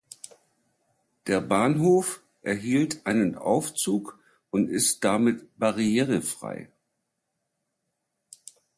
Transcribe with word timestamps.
Der 1.27 1.41
Bahnhof 1.41 2.23
erhielt 2.41 3.05
einen 3.05 3.35
Aufzug 3.35 4.17
und 4.49 4.67
ist 4.67 5.03
damit 5.03 5.47
barrierefrei. 5.59 6.71